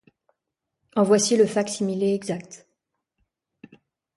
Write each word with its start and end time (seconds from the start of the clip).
En 0.95 1.03
voici 1.03 1.37
le 1.37 1.45
fac-similé 1.45 2.15
exact. 2.15 2.65